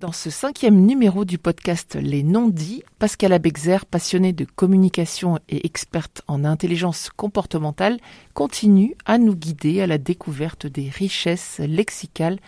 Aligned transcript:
Dans 0.00 0.12
ce 0.12 0.30
cinquième 0.30 0.86
numéro 0.86 1.26
du 1.26 1.36
podcast 1.36 1.94
Les 2.00 2.22
Non-Dits, 2.22 2.82
Pascal 2.98 3.34
Abexer, 3.34 3.76
passionnée 3.90 4.32
de 4.32 4.46
communication 4.46 5.38
et 5.50 5.66
experte 5.66 6.22
en 6.26 6.42
intelligence 6.42 7.10
comportementale, 7.14 7.98
continue 8.32 8.96
à 9.04 9.18
nous 9.18 9.36
guider 9.36 9.82
à 9.82 9.86
la 9.86 9.98
découverte 9.98 10.66
des 10.66 10.88
richesses 10.88 11.58
lexicales 11.58 12.38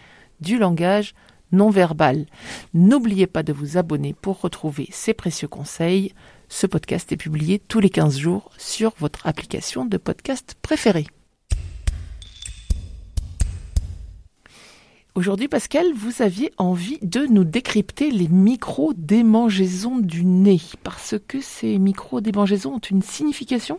du 0.41 0.57
langage 0.57 1.15
non 1.53 1.69
verbal. 1.69 2.25
N'oubliez 2.73 3.27
pas 3.27 3.43
de 3.43 3.53
vous 3.53 3.77
abonner 3.77 4.15
pour 4.15 4.41
retrouver 4.41 4.89
ces 4.91 5.13
précieux 5.13 5.49
conseils. 5.49 6.15
Ce 6.49 6.67
podcast 6.67 7.13
est 7.13 7.19
publié 7.19 7.59
tous 7.59 7.81
les 7.81 7.91
15 7.91 8.17
jours 8.17 8.51
sur 8.57 8.95
votre 8.99 9.27
application 9.27 9.85
de 9.85 9.99
podcast 9.99 10.57
préférée. 10.63 11.07
Aujourd'hui, 15.15 15.47
Pascal, 15.47 15.85
vous 15.95 16.23
aviez 16.23 16.53
envie 16.57 16.99
de 17.03 17.27
nous 17.27 17.45
décrypter 17.45 18.11
les 18.11 18.29
micro-démangeaisons 18.29 19.99
du 19.99 20.25
nez, 20.25 20.59
parce 20.85 21.17
que 21.29 21.43
ces 21.43 21.77
micro-démangeaisons 21.77 22.77
ont 22.77 22.79
une 22.79 23.03
signification? 23.03 23.79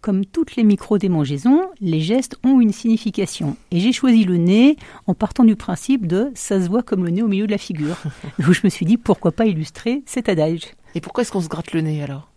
Comme 0.00 0.24
toutes 0.24 0.54
les 0.54 0.62
micro-démangeaisons, 0.62 1.62
les 1.80 1.98
gestes 1.98 2.36
ont 2.44 2.60
une 2.60 2.72
signification. 2.72 3.56
Et 3.72 3.80
j'ai 3.80 3.90
choisi 3.90 4.22
le 4.22 4.36
nez 4.36 4.76
en 5.08 5.14
partant 5.14 5.42
du 5.42 5.56
principe 5.56 6.06
de 6.06 6.30
ça 6.36 6.62
se 6.62 6.68
voit 6.68 6.84
comme 6.84 7.04
le 7.04 7.10
nez 7.10 7.22
au 7.24 7.28
milieu 7.28 7.48
de 7.48 7.52
la 7.52 7.58
figure. 7.58 7.96
Donc 8.38 8.52
je 8.52 8.60
me 8.62 8.70
suis 8.70 8.86
dit 8.86 8.96
pourquoi 8.96 9.32
pas 9.32 9.46
illustrer 9.46 10.04
cet 10.06 10.28
adage? 10.28 10.76
Et 10.94 11.00
pourquoi 11.00 11.22
est-ce 11.22 11.32
qu'on 11.32 11.40
se 11.40 11.48
gratte 11.48 11.72
le 11.72 11.80
nez 11.80 12.00
alors? 12.00 12.29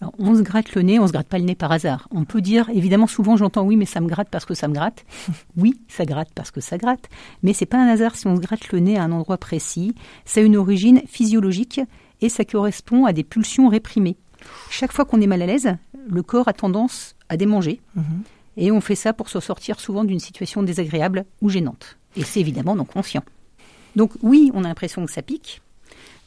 Alors, 0.00 0.12
on 0.18 0.34
se 0.34 0.42
gratte 0.42 0.74
le 0.74 0.82
nez, 0.82 0.98
on 0.98 1.06
se 1.06 1.12
gratte 1.12 1.28
pas 1.28 1.38
le 1.38 1.44
nez 1.44 1.54
par 1.54 1.72
hasard. 1.72 2.06
On 2.10 2.24
peut 2.24 2.42
dire, 2.42 2.68
évidemment, 2.74 3.06
souvent 3.06 3.36
j'entends 3.36 3.62
oui, 3.64 3.76
mais 3.76 3.86
ça 3.86 4.00
me 4.00 4.06
gratte 4.08 4.28
parce 4.30 4.44
que 4.44 4.52
ça 4.54 4.68
me 4.68 4.74
gratte. 4.74 5.04
oui, 5.56 5.80
ça 5.88 6.04
gratte 6.04 6.28
parce 6.34 6.50
que 6.50 6.60
ça 6.60 6.76
gratte, 6.76 7.08
mais 7.42 7.52
c'est 7.54 7.64
pas 7.66 7.78
un 7.78 7.88
hasard 7.88 8.14
si 8.14 8.26
on 8.26 8.36
se 8.36 8.40
gratte 8.42 8.70
le 8.72 8.80
nez 8.80 8.98
à 8.98 9.04
un 9.04 9.12
endroit 9.12 9.38
précis. 9.38 9.94
Ça 10.26 10.40
a 10.40 10.42
une 10.44 10.56
origine 10.56 11.00
physiologique 11.06 11.80
et 12.20 12.28
ça 12.28 12.44
correspond 12.44 13.06
à 13.06 13.12
des 13.14 13.24
pulsions 13.24 13.68
réprimées. 13.68 14.16
Chaque 14.70 14.92
fois 14.92 15.04
qu'on 15.06 15.20
est 15.20 15.26
mal 15.26 15.40
à 15.42 15.46
l'aise, 15.46 15.74
le 16.08 16.22
corps 16.22 16.48
a 16.48 16.52
tendance 16.52 17.14
à 17.30 17.36
démanger 17.38 17.80
Mhm. 17.94 18.22
et 18.58 18.70
on 18.70 18.80
fait 18.82 18.94
ça 18.94 19.12
pour 19.14 19.28
se 19.30 19.40
sortir 19.40 19.80
souvent 19.80 20.04
d'une 20.04 20.20
situation 20.20 20.62
désagréable 20.62 21.24
ou 21.40 21.48
gênante. 21.48 21.96
Et 22.16 22.22
c'est 22.22 22.40
évidemment 22.40 22.76
non 22.76 22.84
conscient. 22.84 23.24
Donc 23.96 24.12
oui, 24.22 24.50
on 24.52 24.62
a 24.64 24.68
l'impression 24.68 25.04
que 25.06 25.10
ça 25.12 25.22
pique. 25.22 25.62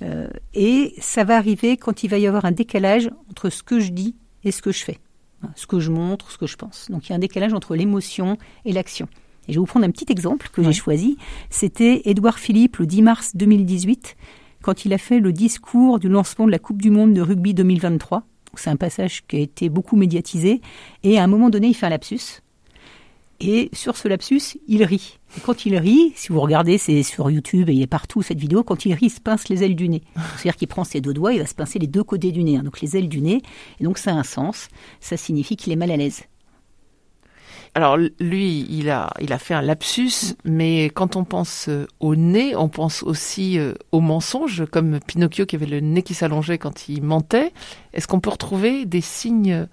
Euh, 0.01 0.27
et 0.53 0.93
ça 0.99 1.23
va 1.23 1.35
arriver 1.37 1.75
quand 1.77 2.03
il 2.03 2.09
va 2.09 2.17
y 2.17 2.27
avoir 2.27 2.45
un 2.45 2.51
décalage 2.51 3.09
entre 3.29 3.49
ce 3.49 3.63
que 3.63 3.79
je 3.79 3.91
dis 3.91 4.15
et 4.43 4.51
ce 4.51 4.61
que 4.61 4.71
je 4.71 4.83
fais. 4.83 4.99
Ce 5.55 5.67
que 5.67 5.79
je 5.79 5.89
montre, 5.89 6.31
ce 6.31 6.37
que 6.37 6.47
je 6.47 6.57
pense. 6.57 6.87
Donc 6.89 7.07
il 7.07 7.09
y 7.11 7.13
a 7.13 7.15
un 7.15 7.19
décalage 7.19 7.53
entre 7.53 7.75
l'émotion 7.75 8.37
et 8.65 8.73
l'action. 8.73 9.07
Et 9.47 9.53
je 9.53 9.57
vais 9.57 9.59
vous 9.59 9.65
prendre 9.65 9.85
un 9.85 9.91
petit 9.91 10.05
exemple 10.09 10.49
que 10.51 10.61
Ouais. 10.61 10.67
j'ai 10.67 10.73
choisi. 10.73 11.17
C'était 11.49 12.01
Édouard 12.05 12.39
Philippe 12.39 12.77
le 12.77 12.85
10 12.85 13.01
mars 13.01 13.31
2018, 13.35 14.15
quand 14.61 14.83
il 14.85 14.93
a 14.93 14.97
fait 14.97 15.19
le 15.19 15.31
discours 15.31 15.97
du 15.99 16.09
lancement 16.09 16.45
de 16.45 16.51
la 16.51 16.59
Coupe 16.59 16.81
du 16.81 16.91
Monde 16.91 17.13
de 17.13 17.21
rugby 17.21 17.53
2023. 17.53 18.23
C'est 18.55 18.69
un 18.69 18.75
passage 18.75 19.25
qui 19.27 19.37
a 19.37 19.39
été 19.39 19.69
beaucoup 19.69 19.95
médiatisé. 19.95 20.59
Et 21.03 21.17
à 21.19 21.23
un 21.23 21.27
moment 21.27 21.49
donné, 21.49 21.67
il 21.67 21.73
fait 21.73 21.85
un 21.85 21.89
lapsus. 21.89 22.41
Et 23.41 23.69
sur 23.71 23.95
ce 23.95 24.07
lapsus, 24.07 24.57
il 24.67 24.83
rit. 24.83 25.19
Et 25.37 25.39
quand 25.41 25.65
il 25.65 25.77
rit, 25.77 26.11
si 26.15 26.29
vous 26.29 26.41
regardez, 26.41 26.77
c'est 26.77 27.03
sur 27.03 27.31
YouTube 27.31 27.69
et 27.69 27.73
il 27.73 27.81
est 27.81 27.87
partout 27.87 28.21
cette 28.21 28.39
vidéo, 28.39 28.63
quand 28.63 28.85
il 28.85 28.93
rit, 28.93 29.05
il 29.05 29.09
se 29.09 29.21
pince 29.21 29.47
les 29.47 29.63
ailes 29.63 29.75
du 29.75 29.87
nez. 29.87 30.01
C'est-à-dire 30.35 30.57
qu'il 30.57 30.67
prend 30.67 30.83
ses 30.83 30.99
deux 30.99 31.13
doigts, 31.13 31.33
il 31.33 31.39
va 31.39 31.45
se 31.45 31.55
pincer 31.55 31.79
les 31.79 31.87
deux 31.87 32.03
côtés 32.03 32.31
du 32.31 32.43
nez, 32.43 32.57
hein, 32.57 32.63
donc 32.63 32.81
les 32.81 32.97
ailes 32.97 33.09
du 33.09 33.21
nez. 33.21 33.41
Et 33.79 33.83
donc 33.83 33.97
ça 33.97 34.11
a 34.11 34.15
un 34.15 34.23
sens, 34.23 34.67
ça 34.99 35.15
signifie 35.15 35.55
qu'il 35.55 35.71
est 35.71 35.77
mal 35.77 35.91
à 35.91 35.97
l'aise. 35.97 36.23
Alors 37.75 37.97
lui, 37.97 38.65
il 38.69 38.89
a, 38.89 39.11
il 39.21 39.31
a 39.31 39.37
fait 39.37 39.53
un 39.53 39.61
lapsus, 39.61 40.35
mais 40.43 40.85
quand 40.85 41.15
on 41.15 41.23
pense 41.23 41.67
euh, 41.69 41.85
au 41.99 42.15
nez, 42.15 42.55
on 42.55 42.67
pense 42.67 43.03
aussi 43.03 43.59
euh, 43.59 43.73
au 43.91 44.01
mensonge, 44.01 44.65
comme 44.71 44.99
Pinocchio 44.99 45.45
qui 45.45 45.55
avait 45.55 45.67
le 45.67 45.79
nez 45.79 46.01
qui 46.01 46.15
s'allongeait 46.15 46.57
quand 46.57 46.89
il 46.89 47.03
mentait. 47.03 47.53
Est-ce 47.93 48.07
qu'on 48.07 48.19
peut 48.19 48.31
retrouver 48.31 48.85
des 48.85 49.01
signes 49.01 49.67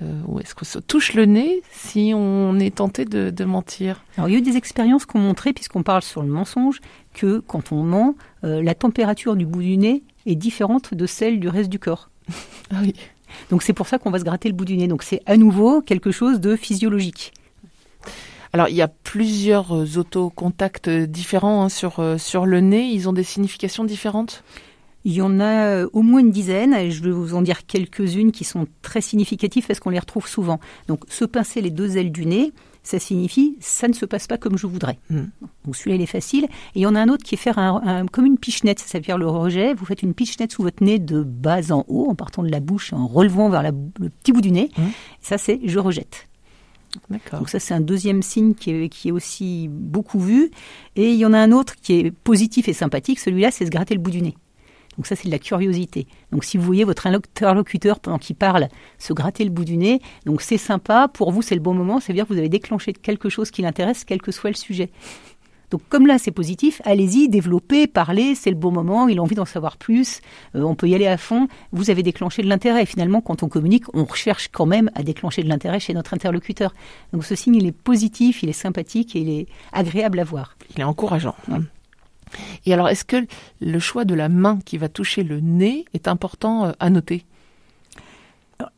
euh, 0.00 0.20
où 0.26 0.38
est-ce 0.38 0.54
qu'on 0.54 0.64
se 0.64 0.78
touche 0.78 1.14
le 1.14 1.24
nez 1.24 1.62
si 1.72 2.12
on 2.14 2.58
est 2.60 2.76
tenté 2.76 3.04
de, 3.04 3.30
de 3.30 3.44
mentir 3.44 4.04
Alors 4.16 4.28
il 4.28 4.32
y 4.32 4.36
a 4.36 4.38
eu 4.38 4.42
des 4.42 4.56
expériences 4.56 5.06
qui 5.06 5.16
ont 5.16 5.20
montré, 5.20 5.52
puisqu'on 5.52 5.82
parle 5.82 6.02
sur 6.02 6.22
le 6.22 6.28
mensonge, 6.28 6.80
que 7.14 7.40
quand 7.40 7.72
on 7.72 7.82
ment, 7.82 8.14
euh, 8.44 8.62
la 8.62 8.74
température 8.74 9.34
du 9.34 9.44
bout 9.44 9.62
du 9.62 9.76
nez 9.76 10.04
est 10.26 10.36
différente 10.36 10.94
de 10.94 11.06
celle 11.06 11.40
du 11.40 11.48
reste 11.48 11.70
du 11.70 11.78
corps. 11.78 12.10
Ah 12.70 12.80
oui. 12.82 12.92
Donc 13.48 13.62
c'est 13.62 13.72
pour 13.72 13.86
ça 13.86 13.98
qu'on 13.98 14.10
va 14.10 14.18
se 14.18 14.24
gratter 14.24 14.50
le 14.50 14.54
bout 14.54 14.66
du 14.66 14.76
nez. 14.76 14.88
Donc 14.88 15.02
c'est 15.02 15.22
à 15.24 15.38
nouveau 15.38 15.80
quelque 15.80 16.10
chose 16.10 16.38
de 16.38 16.54
physiologique. 16.54 17.32
Alors 18.52 18.68
il 18.68 18.76
y 18.76 18.82
a 18.82 18.88
plusieurs 18.88 19.74
euh, 19.74 19.96
autocontacts 19.96 20.90
différents 20.90 21.62
hein, 21.62 21.68
sur, 21.70 22.02
sur 22.18 22.44
le 22.44 22.60
nez. 22.60 22.90
Ils 22.90 23.08
ont 23.08 23.14
des 23.14 23.24
significations 23.24 23.84
différentes? 23.84 24.44
Il 25.10 25.14
y 25.14 25.22
en 25.22 25.40
a 25.40 25.64
euh, 25.64 25.88
au 25.94 26.02
moins 26.02 26.20
une 26.20 26.30
dizaine, 26.30 26.74
et 26.74 26.90
je 26.90 27.02
vais 27.02 27.10
vous 27.10 27.34
en 27.34 27.40
dire 27.40 27.64
quelques-unes 27.66 28.30
qui 28.30 28.44
sont 28.44 28.66
très 28.82 29.00
significatives 29.00 29.66
parce 29.66 29.80
qu'on 29.80 29.88
les 29.88 29.98
retrouve 29.98 30.28
souvent. 30.28 30.60
Donc, 30.86 31.00
se 31.08 31.24
pincer 31.24 31.62
les 31.62 31.70
deux 31.70 31.96
ailes 31.96 32.12
du 32.12 32.26
nez, 32.26 32.52
ça 32.82 32.98
signifie 32.98 33.56
ça 33.58 33.88
ne 33.88 33.94
se 33.94 34.04
passe 34.04 34.26
pas 34.26 34.36
comme 34.36 34.58
je 34.58 34.66
voudrais. 34.66 34.98
Hmm. 35.08 35.28
Donc, 35.64 35.76
celui-là, 35.76 35.96
il 35.96 36.02
est 36.02 36.06
facile. 36.06 36.44
Et 36.44 36.80
il 36.80 36.82
y 36.82 36.86
en 36.86 36.94
a 36.94 37.00
un 37.00 37.08
autre 37.08 37.24
qui 37.24 37.36
est 37.36 37.38
faire 37.38 37.58
un, 37.58 37.80
un- 37.86 38.06
comme 38.06 38.26
une 38.26 38.36
pichenette, 38.36 38.80
ça 38.80 38.98
veut 38.98 39.02
dire 39.04 39.16
le 39.16 39.26
rejet. 39.28 39.72
Vous 39.72 39.86
faites 39.86 40.02
une 40.02 40.12
pichenette 40.12 40.52
sous 40.52 40.62
votre 40.62 40.84
nez 40.84 40.98
de 40.98 41.22
bas 41.22 41.72
en 41.72 41.86
haut, 41.88 42.06
en 42.10 42.14
partant 42.14 42.42
de 42.42 42.50
la 42.50 42.60
bouche, 42.60 42.92
et 42.92 42.96
en 42.96 43.06
relevant 43.06 43.48
vers 43.48 43.62
la- 43.62 43.70
le 43.72 44.10
petit 44.10 44.32
bout 44.32 44.42
du 44.42 44.50
nez. 44.50 44.68
Hmm. 44.76 44.88
Ça, 45.22 45.38
c'est 45.38 45.58
je 45.64 45.78
rejette. 45.78 46.28
D'accord. 47.08 47.38
Donc 47.38 47.48
ça, 47.48 47.60
c'est 47.60 47.72
un 47.72 47.80
deuxième 47.80 48.22
signe 48.22 48.52
qui 48.54 48.70
est, 48.72 48.88
qui 48.90 49.08
est 49.08 49.12
aussi 49.12 49.68
beaucoup 49.70 50.20
vu. 50.20 50.50
Et 50.96 51.10
il 51.12 51.16
y 51.18 51.24
en 51.24 51.32
a 51.32 51.38
un 51.38 51.52
autre 51.52 51.76
qui 51.80 51.94
est 51.94 52.10
positif 52.10 52.68
et 52.68 52.74
sympathique. 52.74 53.20
Celui-là, 53.20 53.50
c'est 53.50 53.64
se 53.64 53.70
gratter 53.70 53.94
le 53.94 54.00
bout 54.00 54.10
du 54.10 54.20
nez. 54.22 54.34
Donc 54.98 55.06
ça, 55.06 55.14
c'est 55.16 55.28
de 55.28 55.32
la 55.32 55.38
curiosité. 55.38 56.06
Donc 56.32 56.44
si 56.44 56.58
vous 56.58 56.64
voyez 56.64 56.84
votre 56.84 57.06
interlocuteur 57.06 58.00
pendant 58.00 58.18
qu'il 58.18 58.36
parle 58.36 58.68
se 58.98 59.12
gratter 59.12 59.44
le 59.44 59.50
bout 59.50 59.64
du 59.64 59.76
nez, 59.76 60.02
donc 60.26 60.42
c'est 60.42 60.58
sympa. 60.58 61.08
Pour 61.08 61.30
vous, 61.30 61.40
c'est 61.40 61.54
le 61.54 61.60
bon 61.60 61.72
moment. 61.72 62.00
Ça 62.00 62.08
veut 62.08 62.14
dire 62.14 62.26
que 62.26 62.32
vous 62.32 62.38
avez 62.38 62.48
déclenché 62.48 62.92
quelque 62.92 63.28
chose 63.28 63.52
qui 63.52 63.62
l'intéresse, 63.62 64.04
quel 64.04 64.20
que 64.20 64.32
soit 64.32 64.50
le 64.50 64.56
sujet. 64.56 64.90
Donc 65.70 65.82
comme 65.88 66.06
là, 66.06 66.18
c'est 66.18 66.30
positif, 66.30 66.80
allez-y, 66.84 67.28
développez, 67.28 67.86
parlez, 67.86 68.34
c'est 68.34 68.50
le 68.50 68.56
bon 68.56 68.72
moment, 68.72 69.06
il 69.08 69.18
a 69.18 69.22
envie 69.22 69.34
d'en 69.34 69.44
savoir 69.44 69.76
plus, 69.76 70.20
euh, 70.54 70.62
on 70.62 70.74
peut 70.74 70.88
y 70.88 70.94
aller 70.94 71.06
à 71.06 71.18
fond. 71.18 71.46
Vous 71.72 71.90
avez 71.90 72.02
déclenché 72.02 72.42
de 72.42 72.48
l'intérêt. 72.48 72.82
Et 72.82 72.86
Finalement, 72.86 73.20
quand 73.20 73.42
on 73.42 73.48
communique, 73.48 73.84
on 73.94 74.04
recherche 74.04 74.48
quand 74.50 74.66
même 74.66 74.90
à 74.94 75.02
déclencher 75.02 75.42
de 75.42 75.48
l'intérêt 75.48 75.78
chez 75.78 75.92
notre 75.94 76.14
interlocuteur. 76.14 76.74
Donc 77.12 77.24
ce 77.24 77.34
signe, 77.34 77.54
il 77.54 77.66
est 77.66 77.72
positif, 77.72 78.42
il 78.42 78.48
est 78.48 78.54
sympathique 78.54 79.14
et 79.14 79.20
il 79.20 79.28
est 79.28 79.46
agréable 79.72 80.18
à 80.18 80.24
voir. 80.24 80.56
Il 80.74 80.80
est 80.80 80.84
encourageant. 80.84 81.36
Et 82.66 82.72
alors, 82.72 82.88
est-ce 82.88 83.04
que 83.04 83.26
le 83.60 83.78
choix 83.78 84.04
de 84.04 84.14
la 84.14 84.28
main 84.28 84.58
qui 84.64 84.78
va 84.78 84.88
toucher 84.88 85.22
le 85.22 85.40
nez 85.40 85.84
est 85.94 86.08
important 86.08 86.66
euh, 86.66 86.72
à 86.80 86.90
noter? 86.90 87.24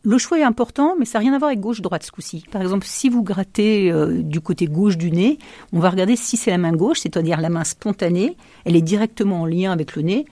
Le 0.02 0.18
choix 0.18 0.38
est 0.38 0.42
important, 0.42 0.94
mais 0.98 1.06
ça 1.06 1.18
n'a 1.18 1.22
rien 1.22 1.32
à 1.32 1.38
voir 1.38 1.48
avec 1.48 1.60
gauche-droite 1.60 2.02
ce 2.02 2.10
coup-ci. 2.10 2.44
Par 2.50 2.60
exemple, 2.60 2.86
si 2.86 3.08
vous 3.08 3.22
grattez 3.22 3.90
euh, 3.90 4.22
du 4.22 4.40
côté 4.40 4.66
gauche 4.66 4.98
du 4.98 5.10
nez, 5.10 5.38
on 5.72 5.80
va 5.80 5.88
regarder 5.88 6.16
si 6.16 6.36
c'est 6.36 6.50
la 6.50 6.58
main 6.58 6.72
gauche, 6.72 7.00
c'est-à-dire 7.00 7.40
la 7.40 7.48
main 7.48 7.64
spontanée, 7.64 8.36
elle 8.66 8.76
est 8.76 8.82
directement 8.82 9.42
en 9.42 9.46
lien 9.46 9.72
avec 9.72 9.96
le 9.96 10.02
nez, 10.02 10.26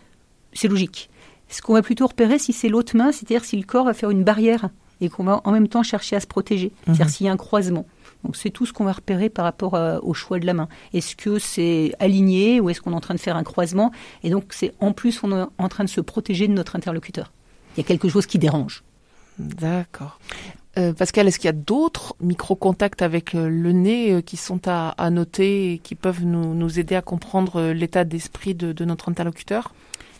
c'est 0.52 0.68
logique. 0.68 1.08
Ce 1.48 1.62
qu'on 1.62 1.72
va 1.72 1.82
plutôt 1.82 2.06
repérer, 2.06 2.38
si 2.38 2.52
c'est 2.52 2.68
l'autre 2.68 2.94
main, 2.94 3.10
c'est-à-dire 3.10 3.44
si 3.44 3.56
le 3.56 3.64
corps 3.64 3.86
va 3.86 3.94
faire 3.94 4.10
une 4.10 4.22
barrière 4.22 4.68
et 5.00 5.08
qu'on 5.08 5.24
va 5.24 5.40
en 5.44 5.52
même 5.52 5.68
temps 5.68 5.82
chercher 5.82 6.16
à 6.16 6.20
se 6.20 6.26
protéger, 6.26 6.72
c'est-à-dire 6.84 7.08
s'il 7.08 7.26
y 7.26 7.28
a 7.28 7.32
un 7.32 7.36
croisement. 7.36 7.86
Donc 8.24 8.36
c'est 8.36 8.50
tout 8.50 8.66
ce 8.66 8.72
qu'on 8.72 8.84
va 8.84 8.92
repérer 8.92 9.28
par 9.30 9.44
rapport 9.44 9.74
à- 9.76 10.02
au 10.02 10.12
choix 10.14 10.38
de 10.38 10.46
la 10.46 10.54
main. 10.54 10.68
Est-ce 10.92 11.14
que 11.16 11.38
c'est 11.38 11.92
aligné 12.00 12.60
ou 12.60 12.68
est-ce 12.68 12.80
qu'on 12.80 12.92
est 12.92 12.96
en 12.96 13.00
train 13.00 13.14
de 13.14 13.20
faire 13.20 13.36
un 13.36 13.44
croisement? 13.44 13.92
Et 14.22 14.30
donc 14.30 14.46
c'est 14.50 14.72
en 14.80 14.92
plus 14.92 15.22
on 15.22 15.30
est 15.36 15.46
en 15.58 15.68
train 15.68 15.84
de 15.84 15.88
se 15.88 16.00
protéger 16.00 16.48
de 16.48 16.52
notre 16.52 16.74
interlocuteur. 16.76 17.32
Il 17.76 17.80
y 17.80 17.84
a 17.84 17.86
quelque 17.86 18.08
chose 18.08 18.26
qui 18.26 18.38
dérange. 18.38 18.82
D'accord. 19.38 20.18
Euh, 20.78 20.92
Pascal, 20.92 21.26
est-ce 21.28 21.38
qu'il 21.38 21.46
y 21.46 21.48
a 21.48 21.52
d'autres 21.52 22.14
micro-contacts 22.20 23.02
avec 23.02 23.34
euh, 23.34 23.48
le 23.48 23.72
nez 23.72 24.12
euh, 24.12 24.20
qui 24.20 24.36
sont 24.36 24.60
à, 24.66 24.90
à 24.90 25.10
noter 25.10 25.72
et 25.72 25.78
qui 25.78 25.94
peuvent 25.94 26.24
nous, 26.24 26.54
nous 26.54 26.78
aider 26.78 26.94
à 26.94 27.02
comprendre 27.02 27.56
euh, 27.56 27.72
l'état 27.72 28.04
d'esprit 28.04 28.54
de, 28.54 28.72
de 28.72 28.84
notre 28.84 29.08
interlocuteur? 29.08 29.74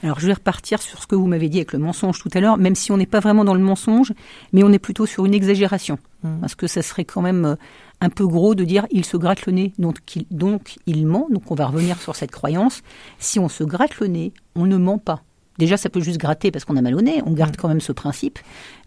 Alors, 0.04 0.20
je 0.20 0.28
vais 0.28 0.32
repartir 0.34 0.80
sur 0.80 1.02
ce 1.02 1.08
que 1.08 1.16
vous 1.16 1.26
m'avez 1.26 1.48
dit 1.48 1.58
avec 1.58 1.72
le 1.72 1.80
mensonge 1.80 2.20
tout 2.20 2.30
à 2.32 2.38
l'heure, 2.40 2.56
même 2.56 2.76
si 2.76 2.92
on 2.92 2.96
n'est 2.96 3.06
pas 3.06 3.18
vraiment 3.18 3.44
dans 3.44 3.54
le 3.54 3.60
mensonge, 3.60 4.12
mais 4.52 4.62
on 4.62 4.72
est 4.72 4.78
plutôt 4.78 5.06
sur 5.06 5.26
une 5.26 5.34
exagération. 5.34 5.98
Mhm. 6.22 6.38
Parce 6.40 6.54
que 6.54 6.68
ça 6.68 6.82
serait 6.82 7.04
quand 7.04 7.22
même 7.22 7.44
euh, 7.44 7.56
un 8.00 8.10
peu 8.10 8.26
gros 8.26 8.54
de 8.54 8.64
dire 8.64 8.86
il 8.90 9.04
se 9.04 9.16
gratte 9.16 9.46
le 9.46 9.52
nez, 9.52 9.72
donc 9.78 9.98
il, 10.14 10.26
donc 10.30 10.76
il 10.86 11.06
ment. 11.06 11.26
Donc 11.30 11.50
on 11.50 11.54
va 11.54 11.66
revenir 11.66 12.00
sur 12.00 12.16
cette 12.16 12.30
croyance. 12.30 12.82
Si 13.18 13.38
on 13.38 13.48
se 13.48 13.64
gratte 13.64 13.98
le 14.00 14.06
nez, 14.06 14.32
on 14.54 14.66
ne 14.66 14.76
ment 14.76 14.98
pas. 14.98 15.22
Déjà, 15.58 15.76
ça 15.76 15.88
peut 15.88 16.00
juste 16.00 16.18
gratter 16.18 16.52
parce 16.52 16.64
qu'on 16.64 16.76
a 16.76 16.82
mal 16.82 16.94
au 16.94 17.00
nez. 17.00 17.20
On 17.26 17.32
garde 17.32 17.56
quand 17.56 17.66
même 17.66 17.80
ce 17.80 17.90
principe, 17.90 18.38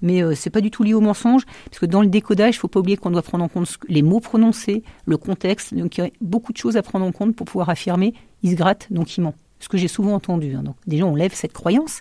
mais 0.02 0.24
euh, 0.24 0.34
c'est 0.36 0.50
pas 0.50 0.62
du 0.62 0.72
tout 0.72 0.84
lié 0.84 0.94
au 0.94 1.02
mensonge, 1.02 1.44
parce 1.66 1.80
que 1.80 1.86
dans 1.86 2.02
le 2.02 2.08
décodage, 2.08 2.56
il 2.56 2.60
faut 2.60 2.70
pas 2.70 2.80
oublier 2.80 2.96
qu'on 2.96 3.12
doit 3.12 3.22
prendre 3.22 3.44
en 3.44 3.50
compte 3.50 3.78
les 3.90 4.02
mots 4.02 4.22
prononcés, 4.22 4.84
le 5.06 5.18
contexte. 5.18 5.74
Donc 5.74 5.98
il 5.98 6.02
y 6.02 6.08
a 6.08 6.10
beaucoup 6.22 6.54
de 6.54 6.58
choses 6.58 6.78
à 6.78 6.82
prendre 6.82 7.06
en 7.06 7.12
compte 7.12 7.36
pour 7.36 7.46
pouvoir 7.46 7.70
affirmer 7.70 8.14
il 8.44 8.52
se 8.52 8.56
gratte, 8.56 8.88
donc 8.90 9.18
il 9.18 9.22
ment. 9.22 9.36
Ce 9.60 9.68
que 9.68 9.78
j'ai 9.78 9.90
souvent 9.90 10.14
entendu. 10.14 10.56
hein. 10.56 10.64
Donc 10.64 10.76
déjà, 10.88 11.06
on 11.06 11.14
lève 11.14 11.34
cette 11.36 11.54
croyance, 11.54 12.00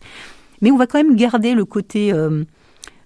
mais 0.62 0.70
on 0.70 0.76
va 0.76 0.86
quand 0.86 0.98
même 1.02 1.16
garder 1.16 1.54
le 1.54 1.64
côté 1.64 2.12
euh, 2.12 2.44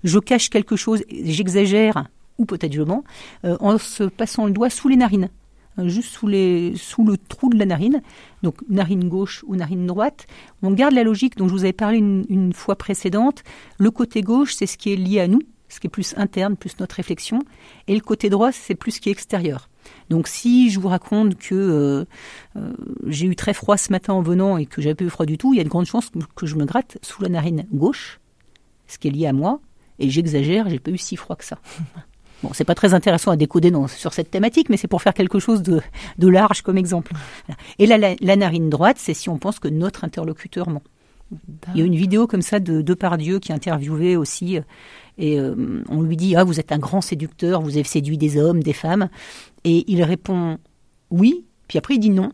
je 0.04 0.18
cache 0.18 0.50
quelque 0.50 0.76
chose, 0.76 1.02
j'exagère 1.10 2.04
ou 2.38 2.46
mens, 2.84 3.04
euh, 3.44 3.56
en 3.60 3.78
se 3.78 4.04
passant 4.04 4.46
le 4.46 4.52
doigt 4.52 4.70
sous 4.70 4.88
les 4.88 4.96
narines. 4.96 5.28
hein, 5.76 5.88
juste 5.88 6.10
sous, 6.10 6.26
le 6.26 7.16
trou 7.28 7.48
de 7.50 7.58
la 7.58 7.66
narine, 7.66 8.02
donc 8.42 8.56
narine 8.68 9.08
gauche 9.08 9.44
ou 9.46 9.56
narine 9.56 9.86
droite. 9.86 10.26
On 10.62 10.70
garde 10.72 10.94
la 10.94 11.04
logique 11.04 11.36
dont 11.36 11.48
je 11.48 11.52
vous 11.52 11.64
avais 11.64 11.72
parlé 11.72 11.98
une, 11.98 12.24
une 12.28 12.52
fois 12.52 12.76
précédente. 12.76 13.42
Le 13.78 13.90
côté 13.90 14.22
gauche, 14.22 14.54
c'est 14.54 14.66
ce 14.66 14.76
qui 14.76 14.92
est 14.92 14.96
lié 14.96 15.20
à 15.20 15.28
nous, 15.28 15.42
ce 15.68 15.80
qui 15.80 15.86
est 15.86 15.90
plus 15.90 16.14
interne, 16.16 16.56
plus 16.56 16.78
notre 16.78 16.96
réflexion, 16.96 17.40
et 17.88 17.94
le 17.94 18.00
côté 18.00 18.30
droit, 18.30 18.52
c'est 18.52 18.74
plus 18.74 18.92
ce 18.92 19.00
qui 19.00 19.08
est 19.08 19.12
extérieur. 19.12 19.68
Donc 20.10 20.28
si 20.28 20.70
je 20.70 20.80
vous 20.80 20.88
raconte 20.88 21.36
que 21.36 21.54
euh, 21.54 22.04
euh, 22.56 22.72
j'ai 23.06 23.26
eu 23.26 23.36
très 23.36 23.54
froid 23.54 23.76
ce 23.76 23.92
matin 23.92 24.12
en 24.14 24.22
venant 24.22 24.56
et 24.56 24.66
que 24.66 24.80
j'avais 24.80 24.94
pas 24.94 25.04
eu 25.04 25.10
froid 25.10 25.26
du 25.26 25.38
tout, 25.38 25.52
il 25.54 25.58
y 25.58 25.60
a 25.60 25.64
de 25.64 25.68
grandes 25.68 25.86
chances 25.86 26.10
que 26.36 26.46
je 26.46 26.56
me 26.56 26.64
gratte 26.64 26.98
sous 27.02 27.22
la 27.22 27.28
narine 27.28 27.66
gauche, 27.72 28.20
ce 28.86 28.98
qui 28.98 29.08
est 29.08 29.10
lié 29.10 29.26
à 29.26 29.32
moi, 29.32 29.60
et 29.98 30.10
j'exagère, 30.10 30.68
j'ai 30.68 30.78
pas 30.78 30.90
eu 30.90 30.98
si 30.98 31.16
froid 31.16 31.36
que 31.36 31.44
ça. 31.44 31.58
Bon, 32.42 32.50
c'est 32.52 32.64
pas 32.64 32.74
très 32.74 32.92
intéressant 32.94 33.30
à 33.30 33.36
décoder 33.36 33.70
dans, 33.70 33.88
sur 33.88 34.12
cette 34.12 34.30
thématique, 34.30 34.68
mais 34.68 34.76
c'est 34.76 34.88
pour 34.88 35.00
faire 35.00 35.14
quelque 35.14 35.38
chose 35.38 35.62
de, 35.62 35.80
de 36.18 36.28
large 36.28 36.62
comme 36.62 36.76
exemple. 36.76 37.12
Et 37.78 37.86
la, 37.86 37.96
la, 37.96 38.14
la 38.20 38.36
narine 38.36 38.68
droite, 38.68 38.96
c'est 38.98 39.14
si 39.14 39.28
on 39.28 39.38
pense 39.38 39.58
que 39.58 39.68
notre 39.68 40.04
interlocuteur 40.04 40.68
ment. 40.68 40.82
Il 41.74 41.80
y 41.80 41.82
a 41.82 41.86
une 41.86 41.94
vidéo 41.94 42.26
comme 42.26 42.42
ça 42.42 42.60
de 42.60 42.82
Depardieu 42.82 43.38
qui 43.38 43.52
interviewait 43.52 44.16
aussi, 44.16 44.58
euh, 44.58 44.62
et 45.18 45.38
euh, 45.38 45.82
on 45.88 46.02
lui 46.02 46.16
dit 46.16 46.36
Ah, 46.36 46.44
vous 46.44 46.60
êtes 46.60 46.72
un 46.72 46.78
grand 46.78 47.00
séducteur, 47.00 47.62
vous 47.62 47.76
avez 47.76 47.84
séduit 47.84 48.18
des 48.18 48.36
hommes, 48.36 48.62
des 48.62 48.72
femmes. 48.72 49.08
Et 49.64 49.84
il 49.90 50.02
répond 50.02 50.58
Oui, 51.10 51.44
puis 51.68 51.78
après 51.78 51.94
il 51.94 52.00
dit 52.00 52.10
non. 52.10 52.32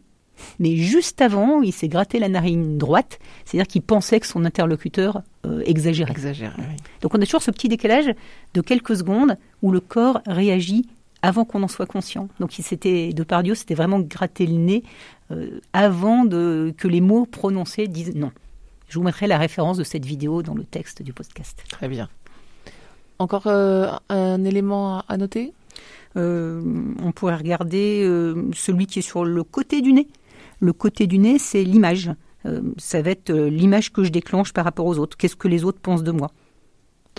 Mais 0.59 0.77
juste 0.77 1.21
avant, 1.21 1.61
il 1.61 1.73
s'est 1.73 1.89
gratté 1.89 2.19
la 2.19 2.29
narine 2.29 2.79
droite, 2.79 3.19
c'est-à-dire 3.45 3.67
qu'il 3.67 3.83
pensait 3.83 4.21
que 4.21 4.27
son 4.27 4.47
interlocuteur 4.47 5.23
euh, 5.45 5.63
exagérait. 5.67 6.11
Exagère, 6.11 6.55
oui. 6.59 6.77
Donc 7.03 7.15
on 7.15 7.21
a 7.21 7.25
toujours 7.27 7.43
ce 7.43 7.51
petit 7.51 7.69
décalage 7.69 8.11
de 8.55 8.61
quelques 8.63 8.97
secondes 8.97 9.37
où 9.63 9.71
le 9.71 9.81
corps 9.81 10.21
réagit 10.27 10.87
avant 11.23 11.45
qu'on 11.45 11.63
en 11.63 11.69
soit 11.69 11.87
conscient. 11.87 12.29
Donc 12.39 12.59
il 12.59 12.63
s'était 12.63 13.13
Depardieu 13.13 13.55
c'était 13.55 13.75
vraiment 13.75 14.01
gratter 14.01 14.47
le 14.47 14.55
nez 14.55 14.83
euh, 15.31 15.61
avant 15.73 16.25
de, 16.25 16.75
que 16.77 16.89
les 16.89 17.01
mots 17.01 17.27
prononcés 17.27 17.89
disent 17.89 18.15
non. 18.15 18.33
Je 18.89 18.99
vous 18.99 19.05
mettrai 19.05 19.27
la 19.27 19.39
référence 19.39 19.77
de 19.77 19.85
cette 19.85 20.05
vidéo 20.05 20.43
dans 20.43 20.55
le 20.55 20.65
texte 20.65 21.03
du 21.03 21.13
podcast. 21.13 21.63
Très 21.71 21.89
bien. 21.89 22.09
Encore 23.21 23.47
euh, 23.47 23.93
un 24.09 24.45
élément 24.45 25.05
à, 25.09 25.17
noter? 25.17 25.53
Euh, 26.17 26.61
on 27.01 27.13
pourrait 27.13 27.37
regarder 27.37 28.05
celui 28.53 28.87
qui 28.87 28.99
est 28.99 29.03
sur 29.03 29.25
le 29.25 29.45
côté 29.45 29.81
du 29.81 29.93
nez. 29.93 30.09
Le 30.59 30.73
côté 30.73 31.07
du 31.07 31.19
nez, 31.19 31.39
c'est 31.39 31.63
l'image. 31.63 32.11
Ça 32.79 33.03
va 33.03 33.11
être 33.11 33.33
l'image 33.33 33.93
que 33.93 34.03
je 34.03 34.09
déclenche 34.09 34.53
par 34.53 34.65
rapport 34.65 34.87
aux 34.87 34.99
autres. 34.99 35.17
Qu'est-ce 35.17 35.37
que 35.37 35.47
les 35.47 35.63
autres 35.63 35.79
pensent 35.79 36.03
de 36.03 36.11
moi? 36.11 36.33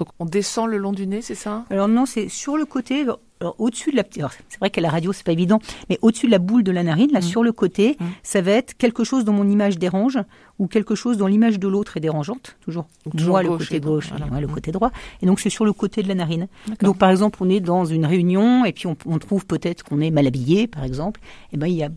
Donc 0.02 0.10
on 0.18 0.26
descend 0.26 0.68
le 0.68 0.78
long 0.80 0.94
du 0.94 1.06
nez, 1.06 1.22
c'est 1.22 1.36
ça? 1.36 1.64
Alors 1.70 1.88
non, 1.88 2.08
c'est 2.08 2.28
sur 2.28 2.58
le 2.58 2.66
côté, 2.66 3.02
alors, 3.40 3.56
au-dessus 3.60 3.92
de 3.92 3.96
la 3.96 4.04
petite. 4.04 4.24
C'est 4.50 4.58
vrai 4.60 4.72
qu'à 4.72 4.82
la 4.82 4.90
radio, 4.90 5.14
c'est 5.14 5.24
pas 5.24 5.32
évident, 5.32 5.60
mais 5.92 6.00
au-dessus 6.02 6.26
de 6.26 6.32
la 6.32 6.40
boule 6.40 6.64
de 6.64 6.72
la 6.72 6.82
narine, 6.82 7.12
là, 7.12 7.20
Mm. 7.20 7.22
sur 7.22 7.44
le 7.44 7.52
côté, 7.52 7.98
Mm. 8.00 8.06
ça 8.24 8.42
va 8.42 8.50
être 8.54 8.76
quelque 8.78 9.04
chose 9.04 9.26
dont 9.26 9.34
mon 9.34 9.48
image 9.48 9.78
dérange 9.78 10.18
ou 10.58 10.66
quelque 10.66 10.96
chose 10.96 11.18
dont 11.18 11.28
l'image 11.28 11.60
de 11.60 11.68
l'autre 11.68 11.98
est 11.98 12.00
dérangeante. 12.00 12.56
Toujours, 12.62 12.88
Toujours 13.16 13.34
moi 13.34 13.44
le 13.44 13.50
côté 13.50 13.80
gauche, 13.80 14.10
voilà. 14.10 14.26
moi, 14.26 14.42
le 14.42 14.48
Mm. 14.48 14.52
côté 14.54 14.72
droit. 14.72 14.92
Et 15.22 15.28
donc 15.28 15.40
c'est 15.40 15.52
sur 15.52 15.66
le 15.66 15.74
côté 15.74 16.02
de 16.02 16.08
la 16.08 16.16
narine. 16.16 16.48
D'accord. 16.68 16.90
Donc 16.90 16.98
par 16.98 17.12
exemple, 17.12 17.38
on 17.42 17.50
est 17.52 17.60
dans 17.60 17.86
une 17.86 18.08
réunion 18.08 18.66
et 18.66 18.74
puis 18.74 18.88
on, 18.88 18.98
on 19.06 19.20
trouve 19.20 19.46
peut-être 19.46 19.84
qu'on 19.84 20.02
est 20.02 20.10
mal 20.10 20.26
habillé, 20.26 20.66
par 20.66 20.84
exemple. 20.84 21.22
Et 21.54 21.58
ben 21.58 21.68
il 21.68 21.76
y 21.76 21.84
a 21.84 21.90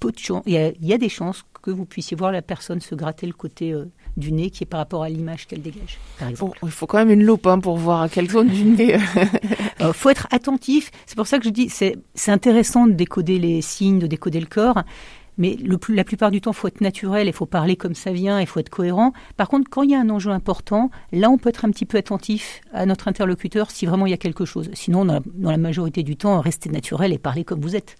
peu 0.00 0.12
de 0.12 0.18
chance, 0.18 0.42
il 0.46 0.54
y 0.54 0.58
a, 0.58 0.68
il 0.68 0.86
y 0.86 0.92
a 0.92 0.98
des 0.98 1.08
chances 1.08 1.44
que 1.62 1.70
vous 1.70 1.84
puissiez 1.84 2.16
voir 2.16 2.32
la 2.32 2.42
personne 2.42 2.80
se 2.80 2.94
gratter 2.94 3.26
le 3.26 3.32
côté 3.32 3.72
euh, 3.72 3.86
du 4.16 4.32
nez 4.32 4.50
qui 4.50 4.64
est 4.64 4.66
par 4.66 4.78
rapport 4.78 5.02
à 5.02 5.08
l'image 5.08 5.46
qu'elle 5.46 5.62
dégage, 5.62 5.98
par 6.18 6.28
exemple. 6.28 6.58
Bon, 6.60 6.68
il 6.68 6.72
faut 6.72 6.86
quand 6.86 6.98
même 6.98 7.10
une 7.10 7.24
loupe 7.24 7.46
hein, 7.46 7.58
pour 7.58 7.76
voir 7.76 8.02
à 8.02 8.08
quelle 8.08 8.30
zone 8.30 8.48
du 8.48 8.64
nez. 8.64 8.98
Euh, 9.80 9.92
faut 9.92 10.10
être 10.10 10.26
attentif. 10.32 10.90
C'est 11.06 11.14
pour 11.14 11.28
ça 11.28 11.38
que 11.38 11.44
je 11.44 11.50
dis, 11.50 11.68
c'est 11.68 11.96
c'est 12.16 12.32
intéressant 12.32 12.88
de 12.88 12.94
décoder 12.94 13.38
les 13.38 13.62
signes, 13.62 14.00
de 14.00 14.08
décoder 14.08 14.40
le 14.40 14.46
corps. 14.46 14.82
Mais 15.36 15.54
le 15.54 15.78
plus, 15.78 15.94
la 15.94 16.02
plupart 16.02 16.32
du 16.32 16.40
temps, 16.40 16.52
faut 16.52 16.66
être 16.66 16.80
naturel, 16.80 17.28
il 17.28 17.32
faut 17.32 17.46
parler 17.46 17.76
comme 17.76 17.94
ça 17.94 18.10
vient, 18.10 18.40
il 18.40 18.46
faut 18.48 18.58
être 18.58 18.70
cohérent. 18.70 19.12
Par 19.36 19.48
contre, 19.48 19.70
quand 19.70 19.82
il 19.84 19.90
y 19.90 19.94
a 19.94 20.00
un 20.00 20.10
enjeu 20.10 20.32
important, 20.32 20.90
là, 21.12 21.30
on 21.30 21.38
peut 21.38 21.48
être 21.48 21.64
un 21.64 21.70
petit 21.70 21.86
peu 21.86 21.96
attentif 21.96 22.60
à 22.72 22.86
notre 22.86 23.06
interlocuteur 23.06 23.70
si 23.70 23.86
vraiment 23.86 24.06
il 24.06 24.10
y 24.10 24.14
a 24.14 24.18
quelque 24.18 24.44
chose. 24.44 24.68
Sinon, 24.74 25.04
dans 25.04 25.14
la, 25.14 25.20
dans 25.32 25.52
la 25.52 25.58
majorité 25.58 26.02
du 26.02 26.16
temps, 26.16 26.40
restez 26.40 26.70
naturel 26.70 27.12
et 27.12 27.18
parlez 27.18 27.44
comme 27.44 27.60
vous 27.60 27.76
êtes. 27.76 27.94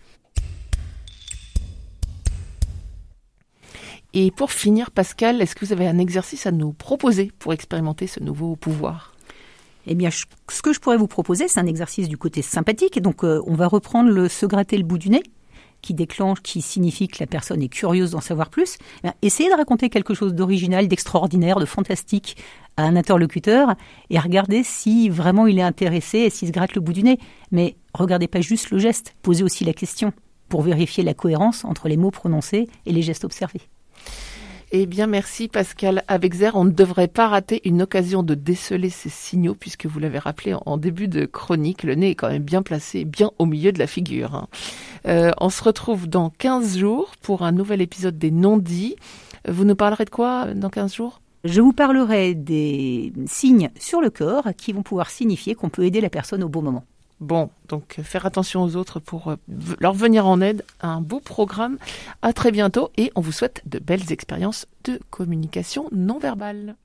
Et 4.20 4.32
pour 4.32 4.50
finir, 4.50 4.90
Pascal, 4.90 5.40
est-ce 5.40 5.54
que 5.54 5.64
vous 5.64 5.72
avez 5.72 5.86
un 5.86 5.96
exercice 5.96 6.44
à 6.44 6.50
nous 6.50 6.72
proposer 6.72 7.30
pour 7.38 7.52
expérimenter 7.52 8.08
ce 8.08 8.18
nouveau 8.18 8.56
pouvoir? 8.56 9.14
Eh 9.86 9.94
bien, 9.94 10.10
ce 10.10 10.60
que 10.60 10.72
je 10.72 10.80
pourrais 10.80 10.96
vous 10.96 11.06
proposer, 11.06 11.46
c'est 11.46 11.60
un 11.60 11.66
exercice 11.66 12.08
du 12.08 12.18
côté 12.18 12.42
sympathique. 12.42 13.00
Donc, 13.00 13.22
euh, 13.22 13.40
on 13.46 13.54
va 13.54 13.68
reprendre 13.68 14.10
le 14.10 14.28
se 14.28 14.44
gratter 14.44 14.76
le 14.76 14.82
bout 14.82 14.98
du 14.98 15.08
nez, 15.08 15.22
qui 15.82 15.94
déclenche, 15.94 16.42
qui 16.42 16.62
signifie 16.62 17.06
que 17.06 17.18
la 17.20 17.28
personne 17.28 17.62
est 17.62 17.68
curieuse 17.68 18.10
d'en 18.10 18.20
savoir 18.20 18.50
plus. 18.50 18.76
Eh 19.04 19.10
essayez 19.22 19.50
de 19.50 19.54
raconter 19.54 19.88
quelque 19.88 20.14
chose 20.14 20.34
d'original, 20.34 20.88
d'extraordinaire, 20.88 21.60
de 21.60 21.64
fantastique 21.64 22.36
à 22.76 22.82
un 22.82 22.96
interlocuteur 22.96 23.76
et 24.10 24.18
regardez 24.18 24.64
si 24.64 25.10
vraiment 25.10 25.46
il 25.46 25.60
est 25.60 25.62
intéressé 25.62 26.18
et 26.18 26.30
s'il 26.30 26.48
se 26.48 26.52
gratte 26.52 26.74
le 26.74 26.80
bout 26.80 26.92
du 26.92 27.04
nez. 27.04 27.20
Mais 27.52 27.76
regardez 27.94 28.26
pas 28.26 28.40
juste 28.40 28.72
le 28.72 28.78
geste, 28.78 29.14
posez 29.22 29.44
aussi 29.44 29.64
la 29.64 29.74
question 29.74 30.12
pour 30.48 30.62
vérifier 30.62 31.04
la 31.04 31.14
cohérence 31.14 31.64
entre 31.64 31.86
les 31.86 31.96
mots 31.96 32.10
prononcés 32.10 32.68
et 32.84 32.90
les 32.92 33.02
gestes 33.02 33.24
observés. 33.24 33.62
Eh 34.70 34.84
bien, 34.84 35.06
merci 35.06 35.48
Pascal 35.48 36.04
Abexer. 36.08 36.50
On 36.52 36.64
ne 36.64 36.70
devrait 36.70 37.08
pas 37.08 37.28
rater 37.28 37.62
une 37.64 37.80
occasion 37.80 38.22
de 38.22 38.34
déceler 38.34 38.90
ces 38.90 39.08
signaux, 39.08 39.54
puisque 39.54 39.86
vous 39.86 39.98
l'avez 39.98 40.18
rappelé 40.18 40.54
en 40.66 40.76
début 40.76 41.08
de 41.08 41.24
chronique, 41.24 41.84
le 41.84 41.94
nez 41.94 42.10
est 42.10 42.14
quand 42.14 42.28
même 42.28 42.42
bien 42.42 42.60
placé, 42.62 43.06
bien 43.06 43.30
au 43.38 43.46
milieu 43.46 43.72
de 43.72 43.78
la 43.78 43.86
figure. 43.86 44.34
hein. 44.34 44.48
Euh, 45.06 45.30
on 45.40 45.48
se 45.48 45.64
retrouve 45.64 46.06
dans 46.06 46.28
15 46.28 46.76
jours 46.76 47.12
pour 47.22 47.44
un 47.44 47.52
nouvel 47.52 47.80
épisode 47.80 48.18
des 48.18 48.30
non-dits. 48.30 48.96
Vous 49.48 49.64
nous 49.64 49.76
parlerez 49.76 50.04
de 50.04 50.10
quoi 50.10 50.48
euh, 50.48 50.54
dans 50.54 50.68
15 50.68 50.94
jours? 50.94 51.22
Je 51.44 51.62
vous 51.62 51.72
parlerai 51.72 52.34
des 52.34 53.12
signes 53.26 53.70
sur 53.78 54.02
le 54.02 54.10
corps 54.10 54.48
qui 54.58 54.72
vont 54.74 54.82
pouvoir 54.82 55.08
signifier 55.08 55.54
qu'on 55.54 55.70
peut 55.70 55.84
aider 55.84 56.02
la 56.02 56.10
personne 56.10 56.42
au 56.42 56.48
bon 56.48 56.60
moment. 56.60 56.84
Bon, 57.20 57.50
donc 57.68 58.00
faire 58.02 58.26
attention 58.26 58.62
aux 58.62 58.76
autres 58.76 59.00
pour 59.00 59.28
euh, 59.28 59.36
leur 59.80 59.92
venir 59.92 60.26
en 60.26 60.40
aide. 60.40 60.64
Un 60.80 61.00
beau 61.00 61.20
programme. 61.20 61.78
À 62.22 62.32
très 62.32 62.52
bientôt 62.52 62.90
et 62.96 63.10
on 63.16 63.20
vous 63.20 63.32
souhaite 63.32 63.62
de 63.66 63.78
belles 63.78 64.12
expériences 64.12 64.66
de 64.84 65.00
communication 65.10 65.88
non 65.92 66.18
verbale. 66.18 66.76